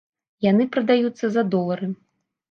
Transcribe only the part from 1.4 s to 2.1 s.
долары.